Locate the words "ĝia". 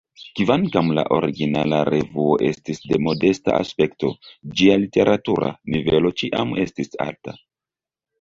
4.61-4.79